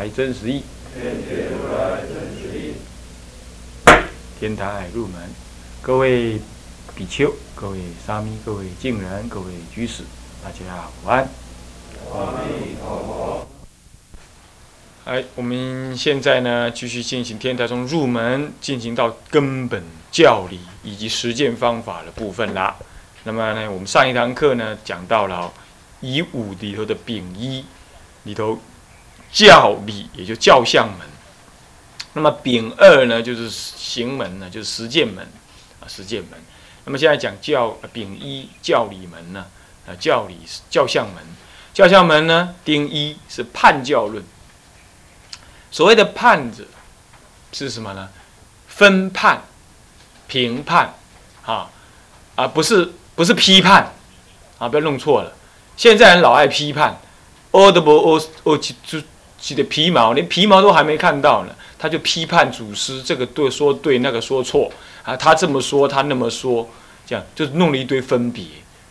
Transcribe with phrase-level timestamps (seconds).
[0.00, 0.62] 来真实义。
[4.40, 5.20] 天台入门，
[5.82, 6.40] 各位
[6.94, 10.04] 比丘、各位沙弥、各位敬人、各位居士，
[10.42, 11.28] 大家午安。
[12.14, 13.46] 阿弥陀佛。
[15.04, 22.74] 哎，我们现在呢，继续进行天台中入门，进行到根本教理以及实践方法的部分啦。
[23.24, 25.52] 那么呢，我们上一堂课呢，讲到了
[26.00, 27.66] 以五里头的丙一
[28.22, 28.58] 里头
[29.32, 31.08] 教理，也就教相门。
[32.12, 35.24] 那么丙二呢，就是行门呢，就是实践门
[35.80, 36.32] 啊，实践门。
[36.84, 39.46] 那么现在讲教丙一教理门呢，
[39.86, 41.22] 啊，教理教相门，
[41.72, 44.24] 教相门呢，丁一是判教论。
[45.70, 46.64] 所谓的判者
[47.52, 48.08] 是什么呢？
[48.66, 49.44] 分判、
[50.26, 50.94] 评判，
[51.44, 51.70] 啊
[52.34, 53.92] 啊，不是不是批判
[54.58, 55.32] 啊，不要弄错了。
[55.76, 57.00] 现在人老爱批判，
[57.52, 59.00] 哦的不哦哦，就
[59.40, 61.54] 起的皮毛，连皮毛都还没看到呢。
[61.78, 64.70] 他就批判祖师这个对说对那个说错
[65.02, 66.68] 啊，他这么说他那么说，
[67.06, 68.44] 这样就弄了一堆分别，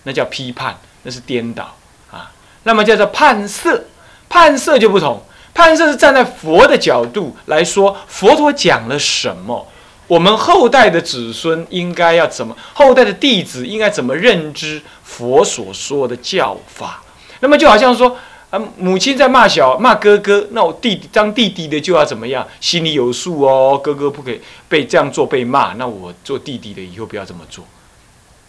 [0.06, 1.76] 那叫批判，那是颠倒
[2.10, 2.32] 啊。
[2.64, 3.86] 那么叫做判色，
[4.28, 9.68] 判色就不同，判色是站在佛的角度来说，佛陀讲了什么，
[10.08, 17.04] 我们后代的子孙应该要怎么，后代的弟子应该怎么认知佛所说的教法。
[17.42, 18.18] 那么就好像说。
[18.50, 22.48] 啊，母亲在骂小骂哥哥，那我弟弟当弟弟的就要怎么样？
[22.60, 27.64] 心里有数哦，哥哥不可以被这样做被骂，那我做弟弟的以后不要这么做。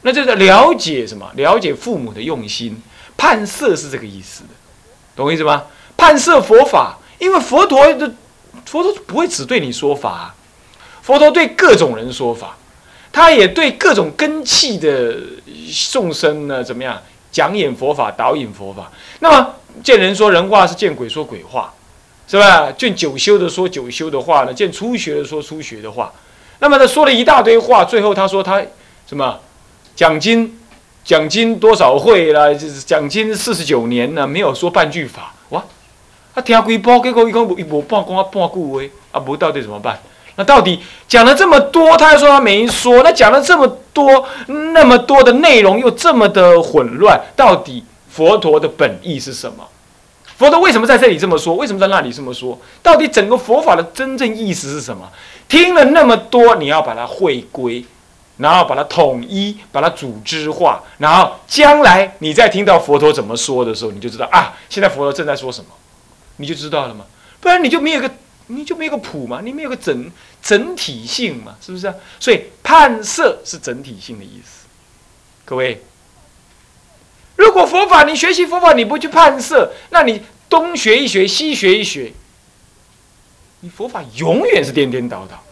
[0.01, 1.31] 那就是了解什么？
[1.35, 2.83] 了解父母的用心，
[3.19, 4.49] 判色是这个意思的，
[5.15, 5.65] 懂我意思吗？
[5.99, 8.11] 判色佛法，因为佛陀的
[8.65, 10.35] 佛陀不会只对你说法，
[11.03, 12.57] 佛陀对各种人说法，
[13.13, 15.15] 他也对各种根器的
[15.91, 16.99] 众生呢，怎么样
[17.31, 18.91] 讲演佛法，导引佛法。
[19.19, 19.57] 那么。
[19.83, 21.73] 见人说人话，是见鬼说鬼话，
[22.27, 22.71] 是吧？
[22.73, 26.13] 见九修的说九修的话呢，见初学的说初学的话。
[26.59, 28.61] 那么他说了一大堆话，最后他说他
[29.07, 29.39] 什么？
[29.97, 30.59] 奖金
[31.05, 32.53] 奖金多少会啦？
[32.55, 35.63] 就是奖金四十九年呢，没有说半句法哇！
[36.35, 38.83] 他听几波，结果一讲一无半讲啊半句话
[39.13, 39.99] 啊，不到底怎么办？
[40.37, 47.85] 那到底讲了这么多，他还说他没说，那讲了这么多那么多的内容又这么的混乱，到底？
[48.11, 49.67] 佛陀的本意是什么？
[50.37, 51.55] 佛陀为什么在这里这么说？
[51.55, 52.59] 为什么在那里这么说？
[52.83, 55.11] 到底整个佛法的真正意思是什么？
[55.49, 57.85] 听了那么多，你要把它汇归，
[58.39, 65.71] 然后把它统一，把它组织化，然后将来你再听到佛陀怎么说的时候，你就知道啊，现在佛陀正在说什么，
[66.39, 67.05] 你就知道了吗？
[67.41, 68.11] 不然你就没有个，
[68.47, 70.11] 你就没有个谱嘛，你没有个整
[70.43, 71.95] 整体性嘛，是不是啊？
[72.19, 74.67] 所以判色是整体性的意思，
[75.45, 75.83] 各位。
[77.41, 82.13] 如果佛法你学习佛法你不去判色，那你东学一学西学一学，
[83.61, 85.43] 你佛法永远是颠颠倒倒。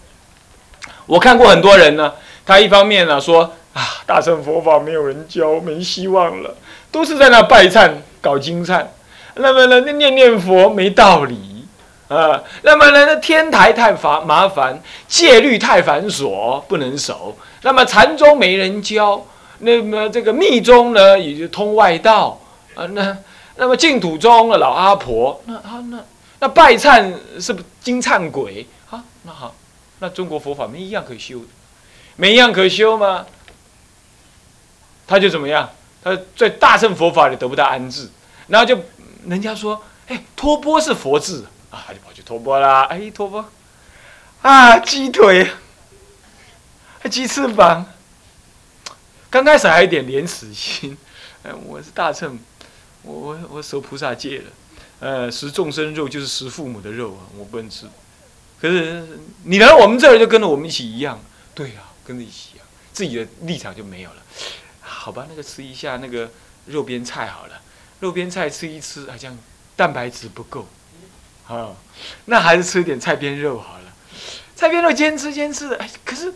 [1.06, 2.12] 我看过很多人呢，
[2.44, 6.54] 他一方面呢说啊，大乘佛法没有人教，没希望了，
[6.92, 8.84] 都是在那拜忏搞经忏，
[9.36, 11.66] 那么呢，那念念佛没道理
[12.08, 19.26] 啊，那么呢，那天台太烦麻烦，戒律太繁琐不能守，那么禅宗没人教。
[19.60, 22.40] 那么这个密宗呢，也就通外道
[22.74, 22.86] 啊。
[22.86, 23.16] 那
[23.56, 26.04] 那么净土宗的老阿婆，那啊那
[26.40, 29.02] 那拜忏是不金忏鬼啊？
[29.24, 29.54] 那好，
[29.98, 31.46] 那中国佛法没一样可修的，
[32.16, 33.26] 没一样可修吗？
[35.06, 35.68] 他就怎么样？
[36.04, 38.08] 他在大乘佛法里得不到安置，
[38.46, 38.78] 然后就
[39.26, 42.82] 人家说，哎，托钵是佛字啊，他就跑去托钵啦。
[42.84, 43.44] 哎，托钵
[44.42, 45.50] 啊，鸡腿，
[47.10, 47.84] 鸡翅膀。
[49.30, 50.96] 刚开始还有一点廉耻心，
[51.42, 52.38] 哎， 我是大乘，
[53.02, 54.44] 我我我守菩萨戒了，
[55.00, 57.86] 呃，食众生肉就是食父母的肉啊，我不能吃。
[58.58, 59.06] 可是
[59.44, 61.22] 你来我们这儿就跟着我们一起一样，
[61.54, 64.16] 对啊，跟着一起啊，自己的立场就没有了。
[64.80, 66.30] 好吧，那个吃一下那个
[66.64, 67.60] 肉边菜好了，
[68.00, 69.36] 肉边菜吃一吃，好像
[69.76, 70.66] 蛋白质不够，
[71.46, 71.76] 啊，
[72.24, 73.92] 那还是吃点菜边肉好了。
[74.56, 76.32] 菜边肉坚吃坚吃的，哎，可是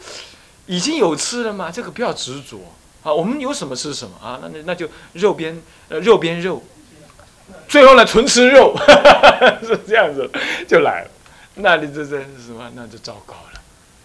[0.66, 2.74] 已经有吃了嘛，这个不要执着。
[3.02, 4.38] 啊，我们有什么吃什么啊？
[4.43, 6.62] 那那那就肉边呃肉边肉，
[7.69, 8.75] 最后呢，纯吃肉，
[9.66, 10.31] 是这样子，
[10.69, 11.10] 就来了。
[11.56, 12.70] 那你这这是什么？
[12.75, 13.60] 那就糟糕了，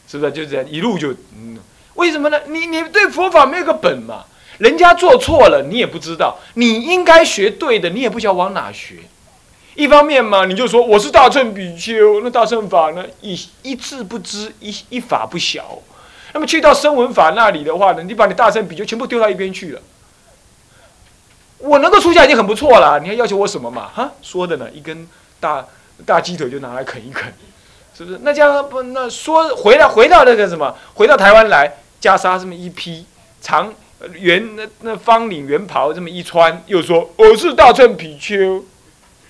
[0.07, 0.31] 是不是？
[0.31, 1.57] 就这样一路就嗯，
[1.95, 2.39] 为什么呢？
[2.47, 4.25] 你你对佛法没有个本嘛？
[4.57, 8.95] 人家做错了，你也不知道，你应该学对的，你也不晓得往哪学。
[9.75, 15.77] 一方面嘛，你就说我是大乘比丘，那大乘法呢，一一字不知，一一法不晓。
[16.37, 19.81] 那么去到声闻法那里的话呢，你把你大乘比丘全部丢到一边去了。
[21.57, 23.89] 我能够出家已经很不错了，你还要求我什么嘛？
[23.91, 25.07] 哈，说的呢，一根
[25.39, 25.65] 大
[26.05, 27.33] 大鸡腿就拿来啃一啃，
[27.97, 28.19] 是不是？
[28.21, 33.07] 那这样不那说回来回到那个什么，回到台湾来，袈裟这么一披，
[33.41, 33.73] 长
[34.13, 38.63] 圆那那方领圆袍这么一穿，又说我是大乘比丘，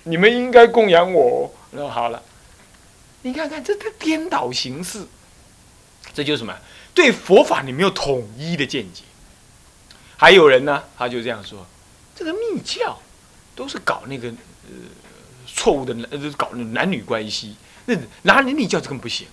[0.02, 1.50] 你们应该供养我。
[1.70, 2.22] 那好了，
[3.22, 5.06] 你看看这这颠倒形式，
[6.12, 6.54] 这就是什么？
[6.98, 9.04] 对佛法你没有统一的见解。
[10.16, 11.64] 还有人呢，他就这样说。
[12.12, 12.98] 这个密教
[13.54, 14.26] 都是搞那个
[14.64, 14.74] 呃
[15.46, 17.54] 错误的呃搞那男女关系，
[17.84, 19.28] 那哪里密教这个不行？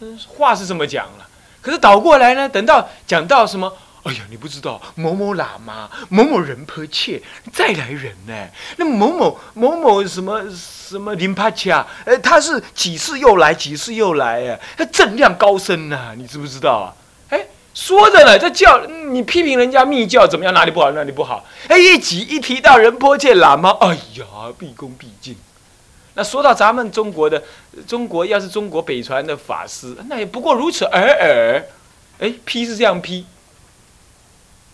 [0.00, 1.28] 嗯，话是这么讲了，
[1.60, 3.70] 可是倒过来呢，等到讲到什么，
[4.08, 7.20] 哎呀，你不知道某某喇嘛、某某仁波切
[7.52, 8.48] 再来人呢？
[8.78, 14.58] 那某某某某什么什么林帕恰，呃，他是几次又来，几次又来哎？
[14.78, 16.88] 他正量高深呐，你知不知道啊？
[17.28, 20.54] 哎说着呢，这教你批评人家密教怎么样？
[20.54, 20.90] 哪里不好？
[20.92, 21.44] 哪里不好？
[21.68, 24.24] 哎，一提一提到仁波切喇嘛，哎呀，
[24.58, 25.36] 毕恭毕敬。
[26.14, 27.40] 那说到咱们中国的
[27.86, 31.62] 中国，要是中国北传的法师，那也不过如此而
[32.20, 32.24] 已。
[32.24, 33.24] 哎，批是这样批，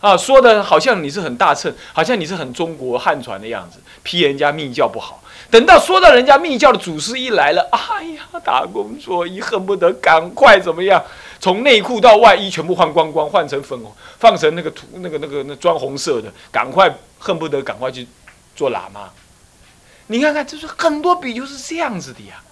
[0.05, 5.23] 啊，说的好像你是很大乘，好像你是很中国汉传的样子，批人家密教不好。
[5.51, 11.03] 等到说到人家密教的祖师一来了，哎呀，打工作揖，恨不得赶快怎么样？
[11.41, 18.07] 从内裤到外衣全部换光光，换成粉红，放成那个土那个那个那砖红色的，赶快恨不得赶快去
[18.55, 19.09] 做喇嘛。
[20.09, 22.43] 你看看，就是很多比就是这样子的呀。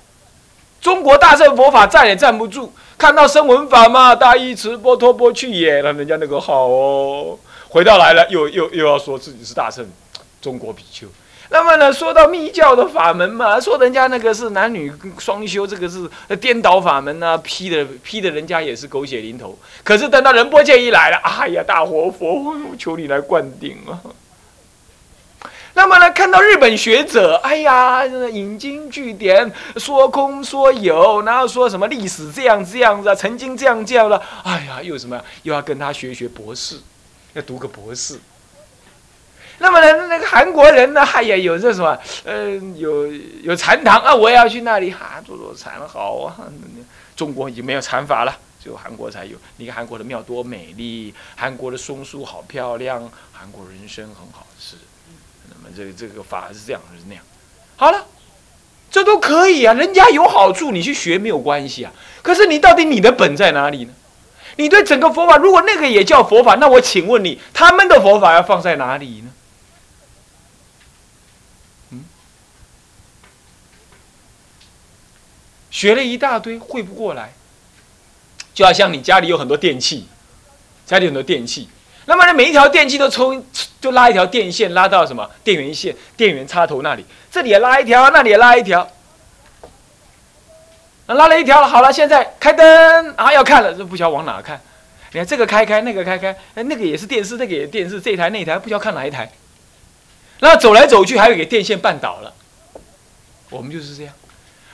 [0.82, 7.38] 中国大乘佛法站也站不住，看到声闻法嘛，大依持波托波去也，那人家那个好哦，
[7.68, 9.88] 回到来了，又又又要说自己是大乘
[10.40, 11.06] 中国比丘。
[11.50, 19.56] 那么呢，说到密教的法门嘛，说人家那个是男女双修，这个是颠倒法门呐，批的批的人家也是狗血淋头。
[19.84, 24.02] 可是等到仁波切一来了，哎呀，大活佛，我求你来灌顶啊！
[25.74, 36.76] 那么呢，看到日本学者，哎呀，引经据典，说空说有，然后说什么历史这样这样子，曾经这样这样了，哎呀，又什么，又要跟他学学博士，
[37.32, 38.20] 要读个博士。
[39.58, 43.06] 那么呢，那个韩国人呢，哎呀，有这什么，嗯，有
[43.42, 46.36] 有禅堂啊，我也要去那里哈，做做禅好啊。
[47.16, 49.36] 中国已经没有禅法了，只有韩国才有。
[49.56, 54.76] 你看韩国的庙多美丽，韩国的松树好漂亮，韩国人参很好吃。
[55.76, 57.24] 这个这个法是这样，是那样。
[57.76, 58.06] 好了，
[58.90, 61.92] 这都可以啊，人家有好处，你去学没有关系啊。
[62.22, 63.92] 可是你到底你的本在哪里呢？
[64.56, 69.32] 你对整个佛法，如果那个也叫佛法，那我请问你，他们的佛法要放在哪里呢？
[71.90, 72.04] 嗯
[75.70, 77.32] 学了一大堆，会不过来，
[78.52, 80.06] 就要像你家里有很多电器，
[80.84, 81.70] 家里很多电器，
[82.04, 83.42] 那么呢，每一条电器都抽，
[83.82, 88.88] 就拉一条电线，拉到什么电源线、电源插头那里，这里也拉一条，那里也拉一条，
[91.06, 94.60] 拉了一条了，好了，现在开灯啊，要看了，这不晓得往哪看，
[95.10, 99.32] 你看这个开开，那个开开，哎，那个也是电视，那个也电视，这台那台不晓得看哪一台，
[100.38, 102.32] 那走来走去，还有给电线绊倒了，
[103.50, 104.14] 我们就是这样。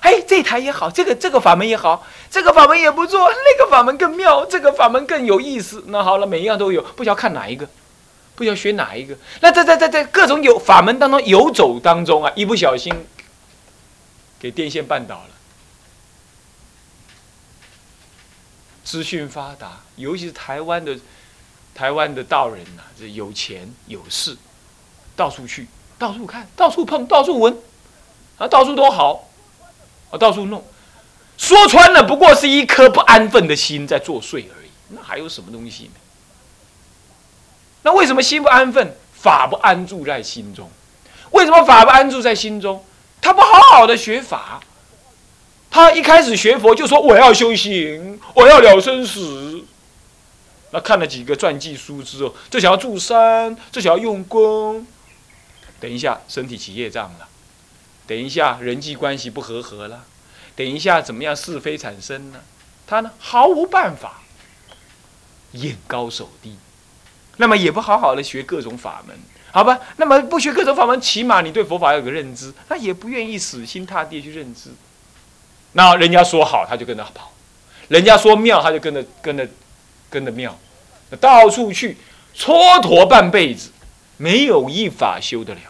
[0.00, 5.82] 哎，这台也好，这个这个法门也好，这个法门也不错，那个法门更妙，这个法门更有意思。
[5.86, 7.66] 那好了，每一样都有，不晓得看哪一个，
[8.38, 9.18] 不晓得学哪一个。
[9.40, 12.94] 那在在在在各种有法门当中游走当中啊，一不小心
[14.38, 15.30] 给电线绊倒了。
[18.84, 20.96] 资讯发达，尤其是台湾的
[21.74, 24.36] 台湾的道人呐，这有钱有势，
[25.16, 25.66] 到处去，
[25.98, 27.58] 到处看，到处碰，到处闻，
[28.38, 29.28] 啊，到处都好。
[30.10, 30.64] 啊，到处弄，
[31.36, 34.70] 说穿了不过是一颗不安分的心在作祟而已。
[34.88, 35.90] 那还有什么东西呢？
[37.88, 38.94] 那为什么心不安分？
[39.14, 40.70] 法不安住在心中。
[41.30, 42.84] 为什么法不安住在心中？
[43.22, 44.60] 他不好好的学法，
[45.70, 49.64] 他一开始学佛就说我要修行，我要了生死。
[50.70, 54.86] 那看了几个传记书之后，就想要住山，就想要用功。
[55.80, 57.26] 等一下，身体起业障了。
[58.06, 60.00] 等一下，人际关系不和合了；
[60.54, 62.40] 等一下，怎么样是非产生呢？
[62.86, 64.20] 他呢，毫无办法，
[65.52, 66.58] 眼高手低，
[67.38, 69.16] 那么也不好好的学各种法门
[69.50, 69.80] 好吧？
[69.96, 74.70] 那么不学各种法门，起码你对佛法有个认知，他也不愿意死心塌地去认知。
[75.72, 77.32] 那人家说好，他就跟着跑；
[77.88, 79.48] 人家说妙，他就跟着跟着
[80.10, 80.56] 跟着妙，
[81.18, 81.96] 到处去
[82.36, 83.70] 蹉跎半辈子，
[84.18, 85.60] 没有一法修得了。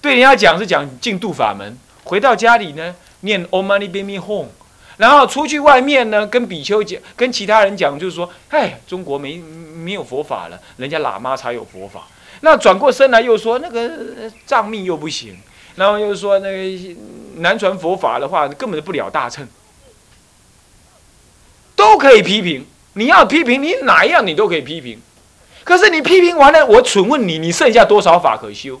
[0.00, 4.46] 对人家讲是讲净度法门，回到家里呢，念 Om Mani p a m e Hum，
[5.02, 12.06] 然后出去外面呢，跟比丘讲，跟其他人讲，就是说，哎，中国没没有佛法了，人家喇嘛才有佛法。
[12.42, 13.90] 那转过身来又说，那个
[14.46, 15.36] 藏密又不行，
[15.74, 16.94] 然后又说那个
[17.38, 19.44] 南传佛法的话，根本就不了大乘，
[21.74, 22.64] 都可以批评。
[22.92, 25.02] 你要批评，你哪一样你都可以批评。
[25.64, 28.80] 可是你批评完了，我请问你，你剩下多少法可修？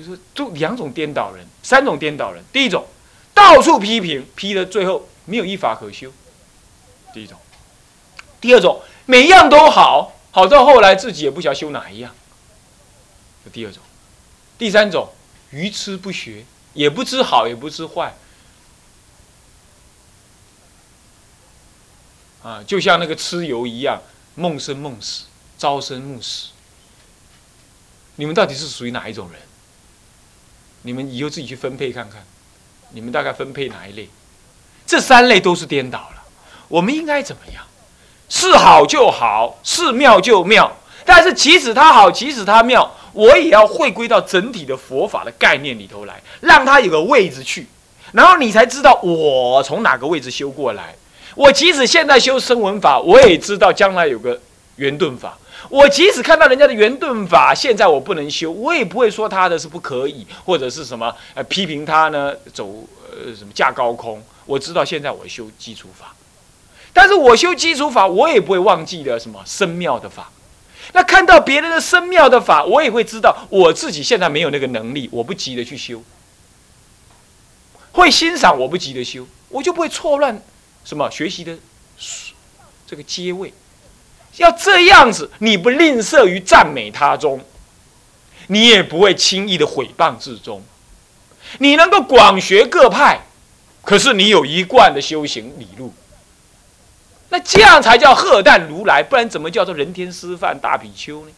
[0.00, 2.42] 就是，就两种颠倒人，三种颠倒人。
[2.50, 2.86] 第一种，
[3.34, 6.10] 到处批评，批的最后没有一法可修。
[7.12, 7.38] 第一种。
[8.40, 12.14] 第二种，每样都好，好到后来自己也不晓得修哪一样。
[13.52, 13.82] 第二种。
[14.56, 15.12] 第三种，
[15.50, 18.14] 愚痴不学，也不知好，也不知坏。
[22.42, 24.00] 啊，就像那个蚩尤一样，
[24.34, 25.24] 梦生梦死，
[25.58, 26.52] 朝生暮死。
[28.16, 29.38] 你们到底是属于哪一种人？
[30.82, 32.22] 你们以后自己去分配看看，
[32.92, 34.08] 你们大概分配哪一类？
[34.86, 36.22] 这三类都是颠倒了。
[36.68, 37.64] 我们应该怎么样？
[38.28, 40.76] 是好就好，是妙就妙。
[41.04, 47.66] 但是即使它好，即使它妙，我也要回归到整体的佛法的概念里头来，让它有个位置去，
[48.12, 50.94] 然后你才知道我从哪个位置修过来。
[51.34, 54.40] 我即使现在修声闻法，我也知道将来有个
[54.76, 55.36] 圆顿法。
[55.70, 62.34] 我即使看到人家的圆顿法，现在我不能修，我也不会说他的是不可以，或者是什么呃批评他呢？
[62.52, 62.66] 走
[63.10, 64.22] 呃什么架高空？
[64.46, 66.12] 我知道现在我修基础法，
[66.92, 70.32] 但是我修基础法，我也不会忘记了什么深妙的法。
[70.92, 76.02] 那看到别人的深妙的法，我也会知道我自己现在没有那个能力，我不急着去修。
[77.92, 80.42] 会欣赏，我不急着修，我就不会错乱
[80.84, 81.56] 什么学习的
[82.88, 83.54] 这个阶位。
[84.36, 87.44] 要这样子，你不吝啬于赞美他中，
[88.46, 90.62] 你也不会轻易的毁谤之中。
[91.58, 93.20] 你能够广学各派，
[93.82, 95.92] 可是你有一贯的修行理路，
[97.28, 101.32] 那这样才叫鹤诞如来，不然怎么叫做人天师范大比丘呢？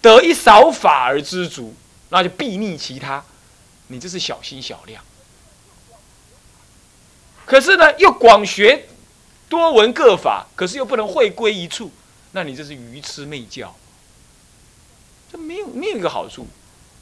[0.00, 1.74] 得一少法而知足，
[2.10, 3.24] 那就避逆其他，
[3.88, 5.02] 你这是小心小量。
[7.44, 8.86] 可是呢，又广学。
[9.48, 11.90] 多闻各法，可是又不能会归一处，
[12.32, 13.74] 那你这是愚痴昧教，
[15.30, 16.46] 这没有没有一个好处，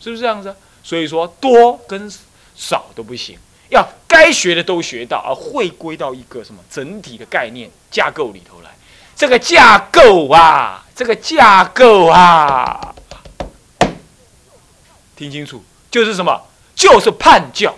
[0.00, 0.54] 是不是这样子？
[0.82, 2.12] 所以说多跟
[2.54, 3.38] 少都不行，
[3.70, 8.70] 要该学的都学到，而会归到一个什么整体的概念架构里头来。
[9.14, 12.94] 这个架构啊，这个架构啊，
[15.14, 16.48] 听清楚，就是什么？
[16.74, 17.76] 就是叛教。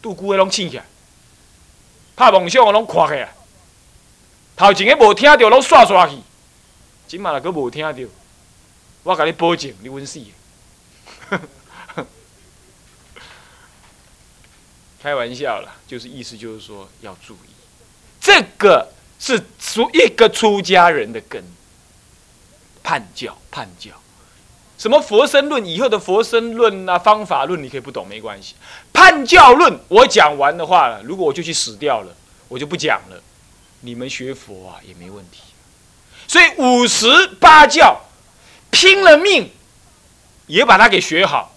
[0.00, 0.84] 杜姑威龙起来。
[2.14, 3.32] 拍梦想我拢看起来，
[4.56, 6.16] 头前个无听到拢刷刷去，
[7.06, 7.98] 今嘛个无听到，
[9.02, 10.20] 我甲你保证，你稳死。
[15.02, 17.50] 开玩笑啦，就是意思就是说要注意，
[18.20, 21.42] 这个是出一个出家人的根，
[22.84, 23.90] 叛教叛教，
[24.82, 28.56] 什么佛身论以后的佛身论啊方法论，你可以不懂没关系。
[28.92, 32.12] 叛教论，我讲完的话了，如果我就去死掉了，
[32.48, 33.22] 我就不讲了。
[33.82, 35.42] 你们学佛啊也没问题。
[36.26, 38.00] 所以五十八教
[38.72, 39.50] 拼了命
[40.48, 41.54] 也把它给学好，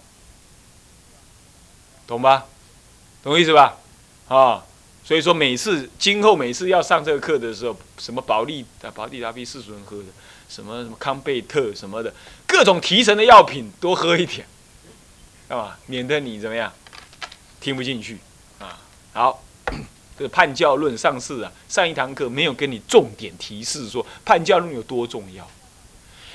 [2.06, 2.46] 懂吧？
[3.24, 3.76] 懂意思吧？
[4.28, 4.62] 啊，
[5.02, 10.04] 所以说每次今后每次要上这个课的时候，什么保利啊、保利达 B 四十人喝的，
[10.48, 12.12] 什么什么康贝特什么的，
[12.46, 14.46] 各种提神的药品多喝一点，
[15.48, 15.76] 干嘛？
[15.86, 16.72] 免得你怎么样？
[17.60, 18.18] 听不进去
[18.60, 18.78] 啊！
[19.12, 19.42] 好，
[20.16, 25.48] 这个叛教论上次啊，上一堂课没有跟你重点提示说叛教论有多重要，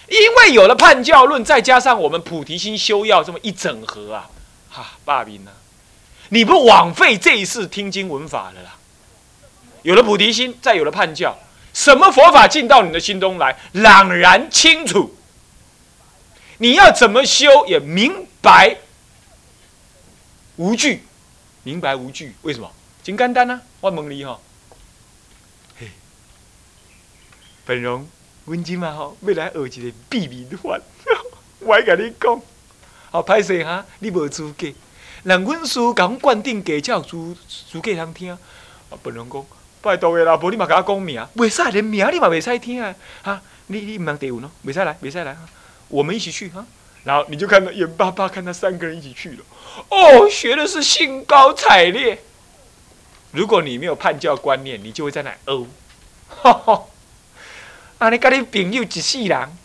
[0.10, 4.30] 因为有了叛教论，再加上我们菩提心修要这么一整合啊，
[4.70, 5.52] 哈，霸兵呢，
[6.30, 8.76] 你不枉费这一次听经闻法了啦。
[9.84, 11.40] 有了菩提心，再有了叛教，
[11.74, 15.16] 什么佛法进到你的心中来，朗然清楚，
[16.58, 18.78] 你要怎么修也明白
[20.58, 21.04] 无惧。
[21.64, 22.72] 明白无惧，为什么？
[23.04, 23.62] 真简单啊！
[23.80, 24.40] 我问你哈，
[25.80, 25.90] 嘿，
[27.66, 28.08] 本荣，
[28.46, 30.80] 阮今嘛吼要来学一个秘密法，
[31.62, 32.42] 我甲你讲，
[33.12, 34.68] 好歹势哈，你无资格。
[35.24, 37.36] 人阮师讲灌顶给教主，
[37.72, 38.40] 主给人听，啊，
[39.04, 39.46] 本人讲，
[39.82, 45.36] 拜托的啦，无你嘛甲我讲名，袂使连名你嘛袂使听啊，哈，你你唔通地文哦，袂使来，袂使来，
[45.88, 46.66] 我们一起去哈。
[47.04, 49.38] 然后你就看到眼巴巴看他三个人一起去了，
[49.90, 52.20] 哦，学的是兴高采烈。
[53.32, 55.66] 如果你没有叛教观念，你就会在那哦，
[56.28, 56.84] 哈哈，
[57.98, 59.58] 啊，你跟你朋友一世人，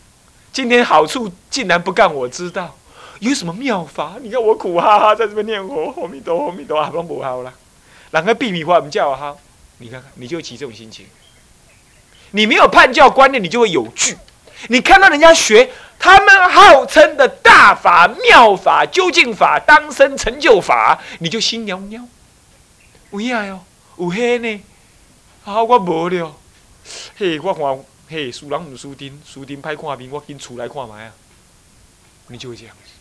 [0.51, 2.75] 今天好处竟然不干我知道，
[3.19, 4.15] 有什么妙法？
[4.21, 7.53] 你看我苦哈哈在这边念佛，阿弥陀，阿弥陀，还帮不好啦。
[8.09, 9.35] 人个秘密话我们叫哈，
[9.79, 11.05] 你看看，你就起这种心情。
[12.31, 14.17] 你没有叛教观念，你就会有惧。
[14.69, 15.69] 你看到人家学
[15.99, 22.07] 他们号称的大法、妙法、究竟法、当生成就法，你就心袅袅。
[23.11, 23.63] 有啊哟，
[23.97, 24.61] 有嘿呢。
[25.45, 26.35] 啊，我无了。
[27.17, 31.13] 嘿，我看嘿，输人唔输丁，输丁歹看面，我紧出来看卖啊。
[32.27, 32.91] 你就会这样子。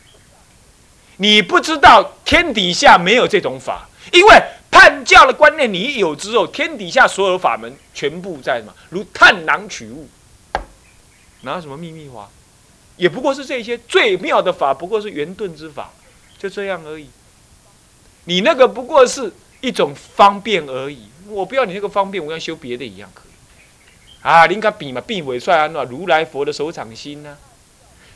[1.17, 4.43] 你不知道天底下没有这种法，因为。
[4.77, 8.75] 叛教的观念，你一有之后，天底下所有法门全部在什么？
[8.91, 10.07] 如探囊取物，
[11.41, 12.29] 哪有什么秘密法？
[12.99, 15.93] 也不过是这些最妙的法，不过是圆顿之法，
[16.37, 17.09] 就这样而已。
[18.27, 21.09] 你那个不过是一种方便而已。
[21.27, 23.33] 我不要你那个方便，我要修别的一样可以。
[24.21, 27.39] 啊，你看比嘛，比伟帅安，那如来佛的手掌心呢？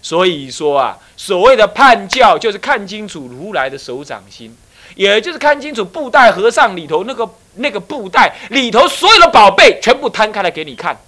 [0.02, 4.54] 所以说啊，所谓的叛教，就是看清楚如来的手掌心。
[4.96, 10.98] 也就是看清楚布袋和尚里头那个那个布袋里头所有的宝贝全部摊开来给你看，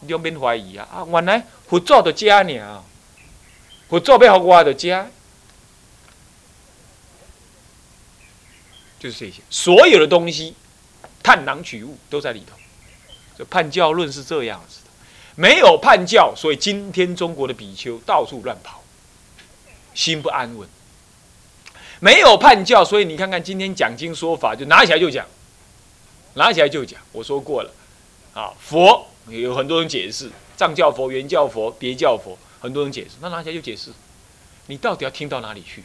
[0.00, 0.88] 你就免怀疑啊！
[0.92, 2.82] 啊，原来佛祖的家呢，
[3.88, 5.06] 佛祖要好我的家，
[8.98, 10.54] 就是这些所有的东西，
[11.22, 12.56] 探囊取物都在里头。
[13.36, 14.90] 这叛教论是这样子的，
[15.34, 18.82] 没有叛教，所以今天中国的比丘到处乱跑，
[19.94, 20.68] 心不安稳。
[22.04, 25.24] 没有叛教，所以你看看今天讲经说法，就拿起来就讲，
[26.34, 27.00] 拿起来就讲。
[27.12, 27.70] 我说过了，
[28.34, 33.92] 啊，佛有很多人解释，藏教佛、原教佛、别教佛，很多人解释，那拿起来就解释。
[34.66, 35.84] 你到底要听到哪里去？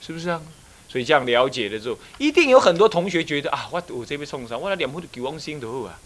[0.00, 0.40] 是不是啊？
[0.88, 5.98] 所以这样了解了之后，一定有很多同学觉得啊，我我这边冲上，我来两步给往生的后啊，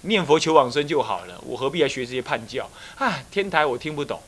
[0.00, 3.22] 念佛求往生就好了，我何必要学这些叛教啊？
[3.30, 4.18] 天台我听不懂，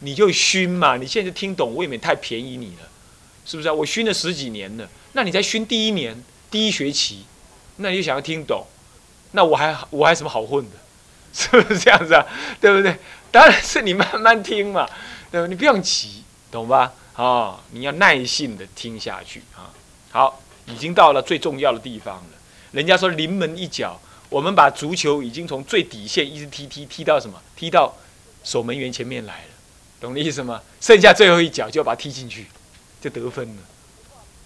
[0.00, 2.90] 你就熏嘛，你现在听懂未免太便宜你了。
[3.44, 3.72] 是不是啊？
[3.72, 7.24] 我熏了十几年了，那你才熏第一年第一学期，
[7.76, 8.66] 那你就想要听懂，
[9.32, 10.76] 那我还我还什么好混的？
[11.34, 12.24] 是不是这样子啊？
[12.60, 12.96] 对不对？
[13.32, 14.88] 当然是你慢慢听嘛，
[15.32, 15.46] 对吧？
[15.48, 16.92] 你不用急，懂吧？
[17.14, 19.74] 啊，你要耐心的听下去啊。
[20.12, 22.30] 好，已经到了最重要的地方了。
[22.70, 27.42] 人家说临门一脚，我们把足球已经从最底线一直踢踢踢到什么？
[27.56, 27.92] 踢到
[28.44, 29.48] 守门员前面来了，
[30.00, 30.62] 懂的意思吗？
[30.80, 32.46] 剩下最后一脚就要把它踢进去。
[33.04, 33.62] 就得分了，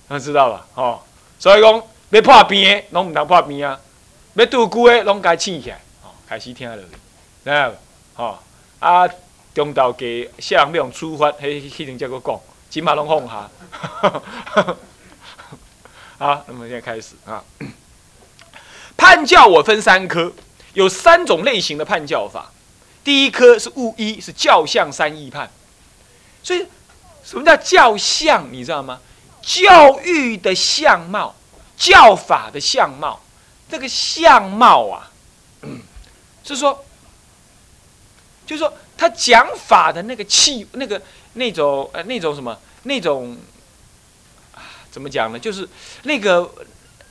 [0.09, 0.67] 那知道吧？
[0.75, 1.01] 哦，
[1.39, 3.79] 所以讲要破边的，拢唔通破边啊；
[4.35, 6.83] 要拄久的，拢该醒起来，哦，开始听落去，
[7.45, 7.73] 知道？
[8.17, 8.39] 哦，
[8.81, 9.09] 啊，
[9.55, 13.49] 中道给下人要用处罚，迄迄阵才个讲，起码拢放下。
[16.19, 17.45] 好， 那么现在开始啊。
[18.99, 20.33] 判教我分三科，
[20.75, 22.51] 有三种类型的判教法。
[23.05, 25.49] 第一科是物一，是教相三义判，
[26.43, 26.67] 所以。
[27.29, 28.51] 什么叫教相？
[28.51, 28.99] 你知道吗？
[29.43, 31.35] 教育的相貌，
[31.77, 33.21] 教法的相貌，
[33.69, 35.11] 这个相貌啊，
[36.43, 36.87] 是说，
[38.47, 41.03] 就是说，他讲法的那个气，那个
[41.35, 43.37] 那种呃，那种什么，那种
[44.91, 45.39] 怎么讲呢？
[45.39, 45.69] 就是
[46.05, 46.51] 那个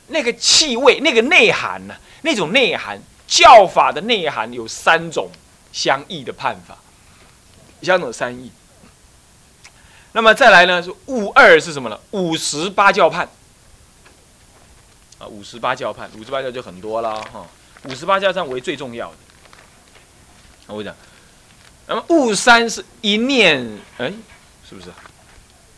[0.07, 1.95] 那个气味，那个内涵呢？
[2.23, 5.29] 那种内涵，教法的内涵有三种
[5.71, 6.75] 相异的判法，
[7.83, 8.51] 相种三义。
[10.13, 10.81] 那么再来呢？
[10.81, 11.99] 是物二是什么呢？
[12.11, 13.29] 五十八教判
[15.19, 17.45] 啊，五十八教判，五十八教就很多了哈。
[17.83, 19.17] 五十八教上为最重要的。
[20.67, 20.95] 我讲，
[21.85, 23.63] 那么悟三是一念，
[23.97, 24.11] 哎，
[24.67, 24.87] 是不是？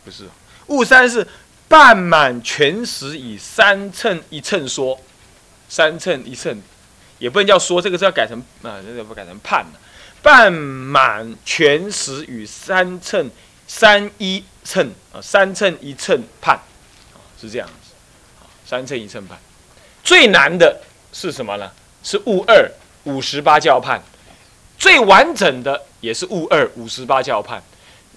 [0.04, 0.28] 不是，
[0.68, 1.26] 悟三是
[1.68, 4.98] 半满全实以三乘一乘说，
[5.68, 6.62] 三乘一乘，
[7.18, 9.72] 也不能叫说，这个是要改成啊，这个不改成判了。
[10.22, 13.30] 半满全实与三乘。
[13.72, 16.58] 三一称啊，三称一称判，
[17.40, 17.92] 是这样子，
[18.66, 19.38] 三称一称判，
[20.02, 21.70] 最难的是什么呢？
[22.02, 22.68] 是物二
[23.04, 24.02] 五十八教判，
[24.76, 27.62] 最完整的也是物二五十八教判，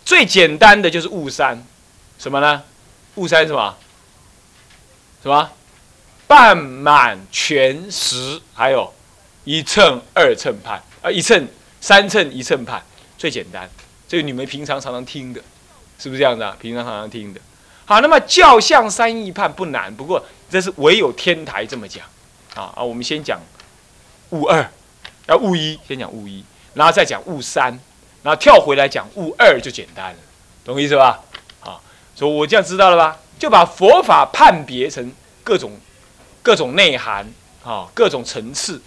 [0.04, 1.63] 最简单的就是物三，
[2.18, 2.63] 什么呢？
[3.16, 3.78] 物三什么？
[5.22, 5.52] 什么？
[6.26, 8.92] 半满全实，还有
[9.44, 11.48] 一称二称判啊，一称
[11.80, 12.84] 三称一称判，
[13.20, 13.70] 最简单。
[14.13, 15.41] 这个你们平常常常听的，
[15.97, 16.56] 是不是这样子啊？
[16.62, 17.41] 平常常常听的。
[17.84, 22.06] 好，那么教相三义判不难，不过这是唯有天台这么讲
[22.54, 22.84] 啊啊！
[22.84, 23.41] 我们先讲
[24.30, 24.69] 物二，
[25.26, 26.45] 要物一，先讲物一，
[26.76, 27.80] 然后再讲物三，
[28.21, 30.19] 然后跳回来讲物二就简单了，
[30.63, 31.19] 懂我意思吧？
[31.62, 31.82] 啊，
[32.13, 33.17] 所以我这样知道了吧？
[33.39, 35.12] 就把佛法判别成
[35.43, 35.71] 各种
[36.43, 37.26] 各种内涵
[37.63, 38.80] 啊，各种层次。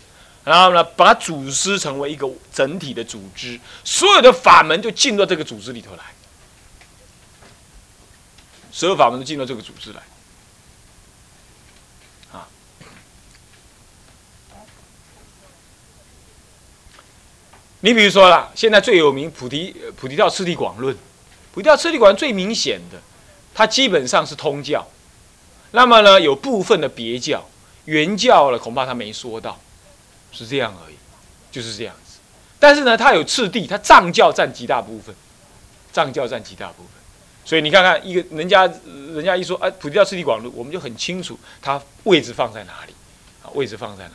[0.47, 6.05] 然后呢，把组织成为一个整体的组织，所有的法门就进到这个组织里头来，
[8.71, 10.03] 所有法门都进到这个组织来，
[12.31, 12.47] 啊。
[17.81, 20.95] 你比如说啦，现在最有名《菩提菩提道次第广论》，
[21.53, 23.03] 《菩提道次第广论》最明显的，
[23.53, 24.87] 它基本上是通教，
[25.73, 27.49] 那么呢，有部分的别教、
[27.87, 29.61] 原教了，恐怕他没说到。
[30.33, 30.95] 是这样而已，
[31.51, 32.19] 就是这样子。
[32.59, 35.15] 但是呢，它有次第，它藏教占极大部分，
[35.93, 36.93] 藏教占极大部分。
[37.45, 42.95] 所以你看看，一个人家人家一说，哎，普提教次第广论，我们就很清楚它位置放在哪里，
[43.45, 44.15] 啊，位置放在哪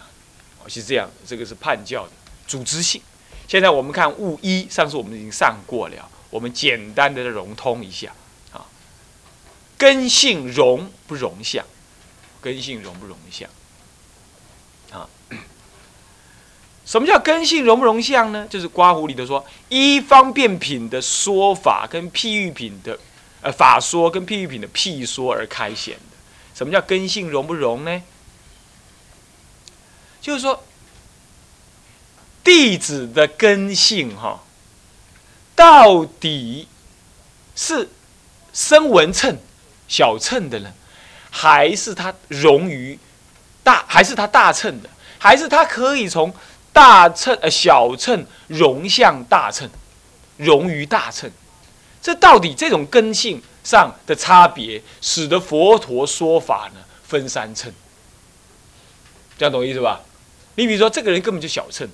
[0.66, 1.10] 里，是这样。
[1.26, 2.12] 这个是叛教的
[2.46, 3.02] 组织性。
[3.48, 8.12] 现在我们看物一，上次我们已经上过了，我们简单的融通一下
[8.52, 8.66] 啊。
[9.78, 11.66] 根性融不融相，
[12.42, 13.50] 根性融不融相。
[16.92, 18.46] 什么叫根性容不容相呢？
[18.50, 23.00] 就是刮胡里头说，一方便品的说法跟譬喻品的，
[23.40, 26.18] 呃法说跟譬喻品的譬说而开显的。
[26.54, 28.04] 什么叫根性容不容呢？
[30.20, 30.66] 就是说，
[32.44, 34.44] 弟子的根性哈，
[35.56, 36.68] 到底
[37.56, 37.88] 是
[38.52, 39.38] 声闻称、
[39.88, 40.74] 小称的人，
[41.30, 43.00] 还是他融于
[43.64, 46.34] 大，还是他大称的，还是他可以从。
[46.74, 49.70] 大乘呃小乘融向大乘，
[50.38, 51.30] 融于大乘，
[52.02, 57.72] 这到底这种根性上的差别，使得佛陀说法呢分三乘，
[59.38, 60.02] 这样懂意思吧？
[60.56, 61.88] 你比如说这个人根本就小乘，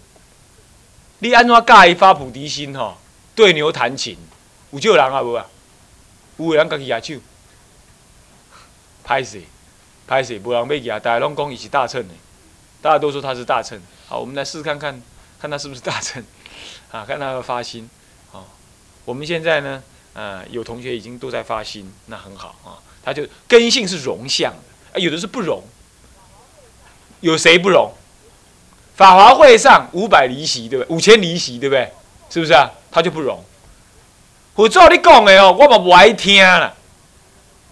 [1.20, 2.98] 你安怎盖发菩提心哈？
[3.36, 4.18] 对牛弹琴，
[4.72, 5.46] 有救人啊无啊？
[6.38, 7.16] 有人家己也手，
[9.04, 9.40] 拍死，
[10.08, 12.14] 拍死，无人要举，大家拢讲伊是大乘的，
[12.88, 13.78] 大家都说他是大乘。
[14.08, 15.02] 好，我们来试试看看，
[15.42, 16.24] 看他是不是大乘，
[16.90, 17.90] 啊，看他的发心，
[18.32, 18.48] 好，
[19.04, 24.54] 我们现在呢，呃，有同学已经都在发心，那很好啊，他就根性是容相
[24.94, 25.62] 的，有的是不容，
[27.20, 27.92] 有谁不容？
[28.96, 30.96] 法华会上五百离席，对不对？
[30.96, 31.92] 五千离席，对不对？
[32.30, 32.72] 是不是啊？
[32.90, 33.44] 他就不容。
[34.56, 36.74] 我做你讲的哦，我嘛不爱听啦。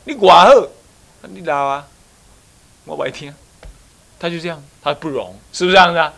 [0.03, 0.49] 你外好，
[1.29, 1.87] 你老啊，
[2.83, 3.33] 我不爱听，
[4.19, 6.13] 他就这样，他不容，是不是这样子啊？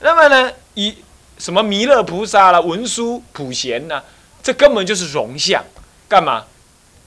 [0.00, 0.94] 那么呢，以
[1.38, 4.02] 什么弥勒菩萨啦、文殊普贤呐，
[4.42, 5.64] 这根本就是容相，
[6.06, 6.44] 干嘛？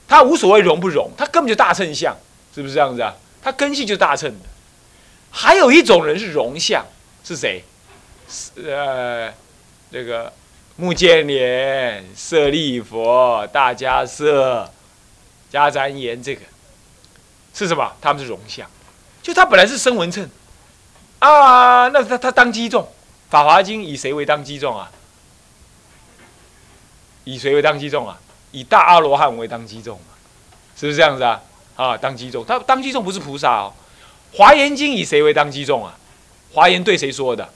[0.08, 2.16] 他无所谓容不容，他根本就大乘相，
[2.52, 3.14] 是不是这样子啊？
[3.40, 4.46] 他根性就大乘的。
[5.30, 6.84] 还有一种人是容相，
[7.22, 7.62] 是谁？
[8.56, 9.32] 呃，
[9.92, 10.32] 这个
[10.74, 14.68] 目犍连、舍利佛、大迦叶、
[15.52, 16.40] 迦旃延，这个
[17.54, 17.92] 是什么？
[18.00, 18.68] 他们是容相，
[19.22, 20.28] 就他本来是声闻乘。
[21.18, 22.82] 啊，那他他当机众，
[23.28, 24.90] 《法华经》以谁为当机众啊？
[27.24, 28.18] 以谁为当机众啊？
[28.52, 30.14] 以大阿罗汉为当机众嘛？
[30.76, 31.42] 是不是这样子啊？
[31.76, 33.72] 啊，当机众，他当机众不是菩萨哦。
[34.36, 35.94] 《华严经》以谁为当机众啊？
[36.52, 37.48] 华严对谁说的？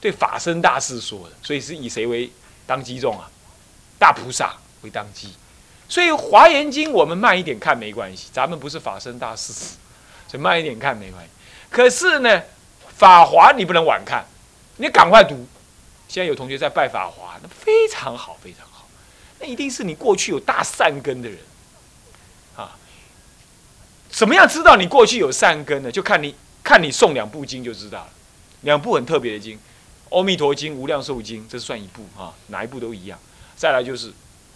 [0.00, 2.30] 对法身大士说的，所以是以谁为
[2.66, 3.28] 当机众啊？
[3.98, 5.34] 大菩萨为当机。
[5.88, 11.30] 所以《华严经》我们慢一点看没关系，咱们不是法身大士，所以慢一点看没关系。
[11.68, 12.42] 可是呢？
[12.98, 14.26] 法华你不能晚看，
[14.78, 15.46] 你赶快读。
[16.08, 18.88] 现在有同学在拜法华，那非常好，非常好。
[19.38, 21.38] 那一定是你过去有大善根的人
[22.56, 22.76] 啊。
[24.10, 25.92] 怎么样知道你过去有善根呢？
[25.92, 26.34] 就看你
[26.64, 28.10] 看你诵两部经就知道了。
[28.62, 29.56] 两部很特别的经，
[30.10, 33.16] 《阿弥陀经》《无量寿经》，这算一部啊，哪一部都一样。
[33.54, 34.10] 再来就是《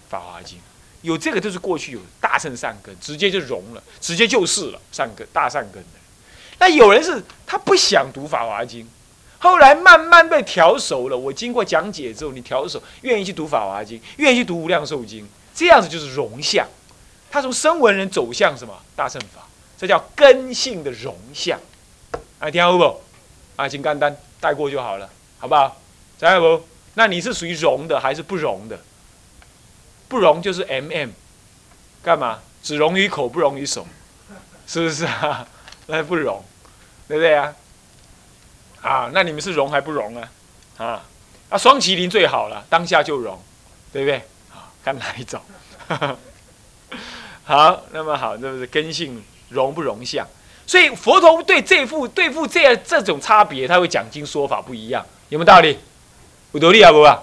[0.08, 0.58] 法华经》，
[1.02, 6.01] 有这个就是过去有大乘善根，直接就融了，直接就是了善根大善根的。
[6.62, 8.84] 那有人是他不想读《法华经》，
[9.40, 11.18] 后来慢慢被调熟了。
[11.18, 16.64] 我经过讲解之后，你调熟，愿意去读《法华经》，愿意去读《无量寿经》，这样子就是融相。
[17.32, 21.58] 他从声闻人走向什么大乘法，这叫根性的融相。
[22.38, 23.00] 啊，听好不？
[23.56, 25.80] 啊，请干单带过就好了，好不好？
[26.16, 26.62] 再不？
[26.94, 28.78] 那你是属于融的还是不融的？
[30.06, 31.10] 不融就是 M M，
[32.04, 32.38] 干嘛？
[32.62, 33.84] 只融于口，不融于手，
[34.64, 35.48] 是不是啊？
[35.88, 36.40] 那不融。
[37.12, 37.54] 对不对啊？
[38.80, 40.30] 啊，那你们是融还不融啊？
[40.78, 41.04] 啊，
[41.50, 43.38] 啊，双麒麟最好了，当下就融，
[43.92, 44.16] 对不对？
[44.50, 45.38] 啊，看哪一种？
[47.44, 50.26] 好，那么好，这不是根性融不融相？
[50.66, 55.78] 所以佛陀对这副对付这样这种差别，他会讲经说法不一样，有没有道理？
[56.52, 57.22] 有道理啊不啊？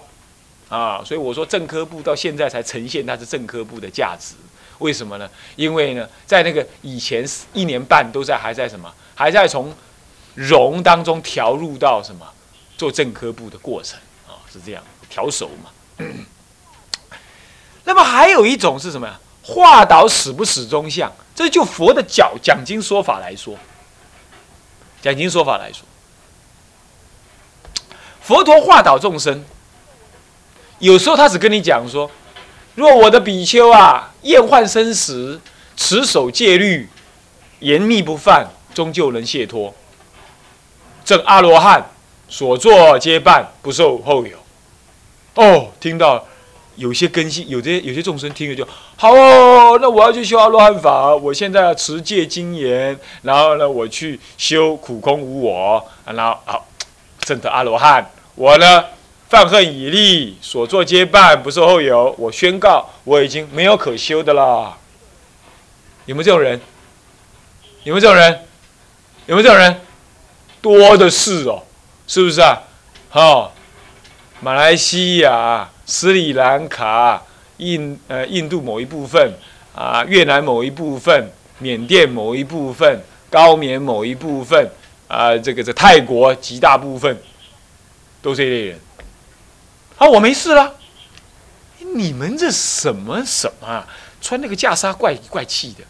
[0.70, 4.36] 啊，所以我说正科部到现在才呈现它是正科部的价值，
[4.80, 5.30] 为什么呢？
[5.56, 9.74] 因为呢，在那个以前一年半都在还在什么，还在从
[10.36, 12.26] 融当中调入到什么
[12.78, 15.70] 做正科部的过程啊，是这样调熟嘛。
[17.86, 19.20] 那么还有一种是什么呀？
[19.42, 23.58] 化导始不始终相，这就佛的讲讲经说法来说，
[25.02, 25.84] 讲经说法来说，
[28.22, 29.44] 佛陀化导众生，
[30.78, 32.12] 有时候他只跟你讲说，
[32.76, 35.40] 若我的比丘啊，厌患生死，
[35.76, 36.90] 持守戒律，
[37.60, 39.74] 严密不犯，终究能解脱。
[41.04, 41.90] 正阿罗汉
[42.28, 44.38] 所作皆办，不受后有。
[45.36, 46.26] 哦，听到。
[46.76, 49.78] 有些根性，有些有些众生听了就好哦。
[49.82, 56.66] 那我要去修阿罗汉法，我现在要持戒精严，然后呢，我去修苦空无我，然后好
[57.20, 58.10] 证得阿罗汉。
[58.36, 58.86] 我呢，
[59.30, 62.16] 犯恨已立，所作皆办，不受后有。
[62.18, 64.76] 我宣告，我已经没有可修的了。
[66.06, 66.60] 有没有这种人？
[67.84, 68.42] 有没有这种人？
[69.28, 69.80] 有没有这种人？
[70.62, 71.64] 多的是哦，
[72.08, 72.60] 是不是啊？
[73.10, 73.54] 好，
[74.42, 75.70] 马来西亚。
[75.86, 77.20] 斯里兰卡、
[77.58, 79.34] 印呃印度某一部分
[79.74, 84.70] 啊，越南某一部分，缅甸某一部分，高棉某一部分
[85.08, 87.20] 啊，这个这泰国极大部分，
[88.22, 88.80] 都是这类人。
[90.00, 90.76] 啊，我没事了。
[91.94, 93.88] 你们这什么什么啊？
[94.22, 95.84] 穿那个袈裟怪怪气的。